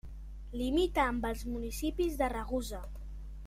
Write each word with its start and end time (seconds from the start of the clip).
Limita 0.61 1.03
amb 1.03 1.27
els 1.31 1.45
municipis 1.57 2.19
de 2.25 2.31
Ragusa. 2.37 2.81